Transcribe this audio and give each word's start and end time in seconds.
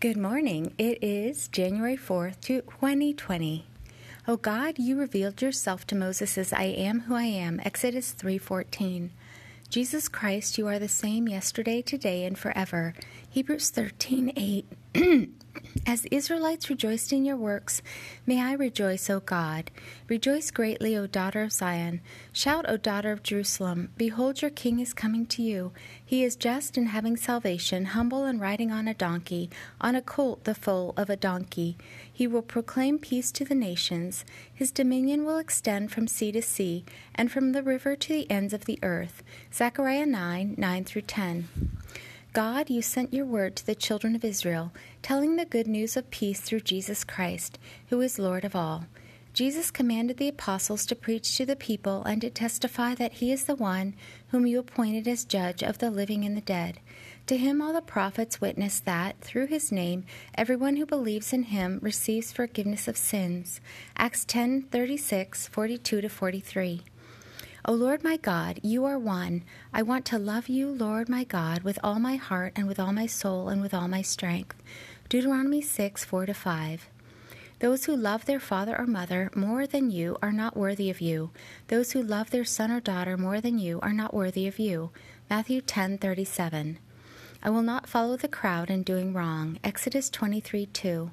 Good 0.00 0.16
morning. 0.16 0.72
It 0.78 1.04
is 1.04 1.46
January 1.48 1.94
4th, 1.94 2.40
2020. 2.40 3.66
O 4.26 4.38
God, 4.38 4.78
you 4.78 4.98
revealed 4.98 5.42
yourself 5.42 5.86
to 5.88 5.94
Moses 5.94 6.38
as 6.38 6.54
I 6.54 6.62
am 6.62 7.00
who 7.00 7.14
I 7.14 7.24
am. 7.24 7.60
Exodus 7.66 8.12
3:14. 8.12 9.10
Jesus 9.68 10.08
Christ, 10.08 10.56
you 10.56 10.66
are 10.68 10.78
the 10.78 10.88
same 10.88 11.28
yesterday, 11.28 11.82
today, 11.82 12.24
and 12.24 12.38
forever. 12.38 12.94
Hebrews 13.28 13.68
13:8. 13.68 14.64
As 15.86 16.02
the 16.02 16.14
Israelites 16.14 16.68
rejoiced 16.68 17.12
in 17.12 17.24
your 17.24 17.36
works, 17.36 17.80
may 18.26 18.40
I 18.40 18.52
rejoice, 18.52 19.08
O 19.08 19.20
God. 19.20 19.70
Rejoice 20.08 20.50
greatly, 20.50 20.96
O 20.96 21.06
daughter 21.06 21.42
of 21.42 21.52
Zion. 21.52 22.00
Shout, 22.32 22.64
O 22.68 22.76
daughter 22.76 23.12
of 23.12 23.22
Jerusalem. 23.22 23.90
Behold, 23.96 24.42
your 24.42 24.50
king 24.50 24.80
is 24.80 24.92
coming 24.92 25.26
to 25.26 25.42
you. 25.42 25.72
He 26.04 26.24
is 26.24 26.34
just 26.34 26.76
and 26.76 26.88
having 26.88 27.16
salvation, 27.16 27.86
humble 27.86 28.24
and 28.24 28.40
riding 28.40 28.72
on 28.72 28.88
a 28.88 28.94
donkey, 28.94 29.48
on 29.80 29.94
a 29.94 30.02
colt, 30.02 30.44
the 30.44 30.54
foal 30.54 30.92
of 30.96 31.08
a 31.08 31.16
donkey. 31.16 31.76
He 32.12 32.26
will 32.26 32.42
proclaim 32.42 32.98
peace 32.98 33.30
to 33.32 33.44
the 33.44 33.54
nations. 33.54 34.24
His 34.52 34.72
dominion 34.72 35.24
will 35.24 35.38
extend 35.38 35.92
from 35.92 36.08
sea 36.08 36.32
to 36.32 36.42
sea, 36.42 36.84
and 37.14 37.30
from 37.30 37.52
the 37.52 37.62
river 37.62 37.94
to 37.96 38.12
the 38.12 38.30
ends 38.30 38.52
of 38.52 38.64
the 38.64 38.78
earth. 38.82 39.22
Zechariah 39.54 40.06
9 40.06 40.56
9 40.58 40.84
through 40.84 41.02
10. 41.02 41.69
God, 42.32 42.70
you 42.70 42.80
sent 42.80 43.12
your 43.12 43.26
word 43.26 43.56
to 43.56 43.66
the 43.66 43.74
children 43.74 44.14
of 44.14 44.24
Israel, 44.24 44.72
telling 45.02 45.34
the 45.34 45.44
good 45.44 45.66
news 45.66 45.96
of 45.96 46.12
peace 46.12 46.40
through 46.40 46.60
Jesus 46.60 47.02
Christ, 47.02 47.58
who 47.88 48.00
is 48.00 48.20
Lord 48.20 48.44
of 48.44 48.54
all. 48.54 48.86
Jesus 49.32 49.72
commanded 49.72 50.16
the 50.16 50.28
apostles 50.28 50.86
to 50.86 50.94
preach 50.94 51.36
to 51.36 51.44
the 51.44 51.56
people 51.56 52.04
and 52.04 52.20
to 52.20 52.30
testify 52.30 52.94
that 52.94 53.14
he 53.14 53.32
is 53.32 53.44
the 53.44 53.56
one 53.56 53.94
whom 54.28 54.46
you 54.46 54.60
appointed 54.60 55.08
as 55.08 55.24
judge 55.24 55.64
of 55.64 55.78
the 55.78 55.90
living 55.90 56.24
and 56.24 56.36
the 56.36 56.40
dead. 56.40 56.78
To 57.26 57.36
him 57.36 57.60
all 57.60 57.72
the 57.72 57.82
prophets 57.82 58.40
witness 58.40 58.78
that, 58.78 59.20
through 59.20 59.46
his 59.48 59.72
name, 59.72 60.04
everyone 60.36 60.76
who 60.76 60.86
believes 60.86 61.32
in 61.32 61.44
him 61.44 61.80
receives 61.82 62.30
forgiveness 62.30 62.86
of 62.86 62.96
sins. 62.96 63.60
Acts 63.96 64.24
10 64.24 64.62
36, 64.70 65.48
42 65.48 66.08
43. 66.08 66.82
O 67.66 67.72
Lord 67.72 68.02
my 68.02 68.16
God, 68.16 68.58
you 68.62 68.86
are 68.86 68.98
one. 68.98 69.44
I 69.72 69.82
want 69.82 70.06
to 70.06 70.18
love 70.18 70.48
you, 70.48 70.66
Lord 70.66 71.10
my 71.10 71.24
God, 71.24 71.62
with 71.62 71.78
all 71.84 71.98
my 71.98 72.16
heart 72.16 72.54
and 72.56 72.66
with 72.66 72.80
all 72.80 72.92
my 72.92 73.04
soul 73.04 73.50
and 73.50 73.60
with 73.60 73.74
all 73.74 73.86
my 73.86 74.00
strength. 74.00 74.56
Deuteronomy 75.10 75.60
6 75.60 76.02
4 76.02 76.26
5. 76.28 76.88
Those 77.58 77.84
who 77.84 77.94
love 77.94 78.24
their 78.24 78.40
father 78.40 78.78
or 78.78 78.86
mother 78.86 79.30
more 79.34 79.66
than 79.66 79.90
you 79.90 80.16
are 80.22 80.32
not 80.32 80.56
worthy 80.56 80.88
of 80.88 81.02
you. 81.02 81.32
Those 81.68 81.92
who 81.92 82.02
love 82.02 82.30
their 82.30 82.46
son 82.46 82.70
or 82.70 82.80
daughter 82.80 83.18
more 83.18 83.42
than 83.42 83.58
you 83.58 83.78
are 83.82 83.92
not 83.92 84.14
worthy 84.14 84.46
of 84.46 84.58
you. 84.58 84.90
Matthew 85.28 85.60
10:37. 85.60 86.78
I 87.42 87.50
will 87.50 87.62
not 87.62 87.86
follow 87.86 88.16
the 88.16 88.28
crowd 88.28 88.70
in 88.70 88.82
doing 88.82 89.12
wrong. 89.12 89.58
Exodus 89.62 90.08
23 90.08 90.64
2. 90.64 91.10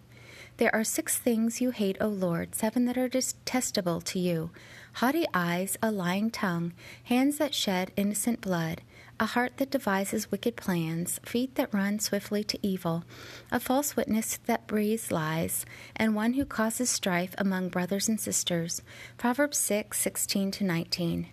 There 0.57 0.73
are 0.73 0.83
six 0.83 1.15
things 1.15 1.61
you 1.61 1.69
hate, 1.69 1.97
O 2.01 2.07
Lord, 2.07 2.55
seven 2.55 2.85
that 2.85 2.97
are 2.97 3.07
detestable 3.07 4.01
to 4.01 4.17
you 4.17 4.49
haughty 4.93 5.27
eyes, 5.31 5.77
a 5.83 5.91
lying 5.91 6.31
tongue, 6.31 6.73
hands 7.03 7.37
that 7.37 7.53
shed 7.53 7.91
innocent 7.95 8.41
blood, 8.41 8.81
a 9.19 9.27
heart 9.27 9.57
that 9.57 9.69
devises 9.69 10.31
wicked 10.31 10.55
plans, 10.55 11.19
feet 11.23 11.53
that 11.53 11.71
run 11.71 11.99
swiftly 11.99 12.43
to 12.43 12.57
evil, 12.63 13.03
a 13.51 13.59
false 13.59 13.95
witness 13.95 14.39
that 14.47 14.65
breathes 14.65 15.11
lies, 15.11 15.63
and 15.95 16.15
one 16.15 16.33
who 16.33 16.45
causes 16.45 16.89
strife 16.89 17.35
among 17.37 17.69
brothers 17.69 18.09
and 18.09 18.19
sisters. 18.19 18.81
Proverbs 19.17 19.59
6 19.59 19.99
16 19.99 20.53
19. 20.59 21.27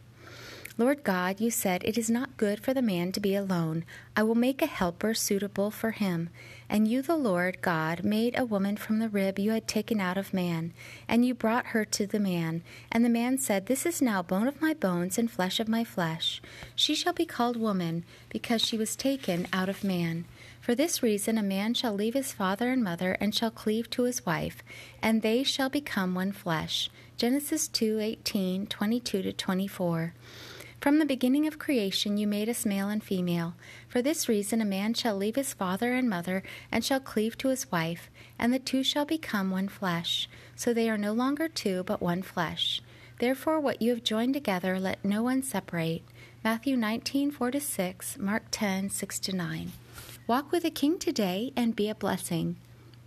Lord 0.77 1.05
God, 1.05 1.41
you 1.41 1.53
said, 1.53 1.85
It 1.85 1.97
is 1.97 2.11
not 2.11 2.37
good 2.37 2.59
for 2.59 2.75
the 2.75 2.83
man 2.83 3.13
to 3.13 3.21
be 3.21 3.37
alone. 3.37 3.85
I 4.17 4.25
will 4.25 4.35
make 4.35 4.61
a 4.61 4.67
helper 4.67 5.15
suitable 5.15 5.71
for 5.71 5.93
him. 5.93 6.31
And 6.69 6.89
you, 6.89 7.01
the 7.01 7.17
Lord 7.17 7.63
God, 7.63 8.03
made 8.03 8.37
a 8.37 8.45
woman 8.45 8.77
from 8.77 8.99
the 8.99 9.09
rib 9.09 9.39
you 9.39 9.53
had 9.53 9.69
taken 9.69 10.01
out 10.01 10.19
of 10.19 10.35
man. 10.35 10.73
And 11.07 11.25
you 11.25 11.33
brought 11.33 11.67
her 11.67 11.85
to 11.85 12.09
the 12.09 12.19
man. 12.19 12.65
And 12.91 13.05
the 13.05 13.09
man 13.09 13.39
said, 13.39 13.67
This 13.67 13.87
is 13.87 14.03
now 14.03 14.21
bone 14.21 14.49
of 14.49 14.61
my 14.61 14.75
bones 14.75 15.17
and 15.17 15.31
flesh 15.31 15.61
of 15.61 15.69
my 15.69 15.85
flesh. 15.85 16.43
She 16.75 16.97
shall 16.97 17.13
be 17.13 17.25
called 17.25 17.57
woman, 17.57 18.05
because 18.29 18.61
she 18.61 18.77
was 18.77 18.97
taken 18.97 19.47
out 19.53 19.69
of 19.69 19.85
man. 19.85 20.25
For 20.61 20.75
this 20.75 21.05
reason, 21.05 21.39
a 21.39 21.43
man 21.43 21.75
shall 21.75 21.95
leave 21.95 22.15
his 22.15 22.33
father 22.33 22.73
and 22.73 22.83
mother 22.83 23.17
and 23.21 23.33
shall 23.33 23.53
cleave 23.53 23.89
to 23.91 24.05
his 24.05 24.27
wife, 24.27 24.65
and 25.01 25.23
they 25.23 25.45
shall 25.45 25.69
become 25.69 26.17
one 26.17 26.33
flesh. 26.33 26.91
Genesis 27.17 27.69
2 27.69 28.01
18, 28.01 28.67
22 28.67 29.23
to 29.23 29.33
24. 29.33 30.15
From 30.85 30.99
the 30.99 31.07
beginning 31.07 31.47
of 31.47 31.59
creation 31.59 32.19
you 32.19 32.27
made 32.27 32.47
us 32.47 32.67
male 32.67 32.91
and 32.91 33.03
female. 33.03 33.55
For 33.89 34.03
this 34.03 34.29
reason 34.29 34.61
a 34.61 34.67
man 34.67 34.93
shall 34.93 35.17
leave 35.17 35.37
his 35.37 35.55
father 35.55 35.95
and 35.95 36.11
mother, 36.11 36.43
and 36.71 36.85
shall 36.85 37.01
cleave 37.01 37.39
to 37.39 37.49
his 37.49 37.73
wife, 37.73 38.11
and 38.39 38.53
the 38.53 38.59
two 38.59 38.83
shall 38.83 39.07
become 39.07 39.51
one 39.51 39.69
flesh. 39.69 40.29
So 40.57 40.75
they 40.75 40.91
are 40.91 40.99
no 40.99 41.15
longer 41.15 41.49
two, 41.49 41.85
but 41.85 42.03
one 42.03 42.21
flesh. 42.21 42.83
Therefore 43.19 43.61
what 43.61 43.81
you 43.81 43.93
have 43.93 44.05
joined 44.05 44.35
together 44.35 44.79
let 44.79 45.03
no 45.03 45.23
one 45.23 45.43
separate. 45.43 46.03
Matthew 46.45 46.77
19, 46.77 47.31
4 47.31 47.53
6, 47.59 48.19
Mark 48.19 48.43
10, 48.51 48.91
6 48.91 49.33
9. 49.33 49.73
Walk 50.27 50.53
with 50.53 50.65
the 50.65 50.71
King 50.71 50.99
today 50.99 51.51
and 51.57 51.75
be 51.75 51.89
a 51.89 51.95
blessing. 51.95 52.57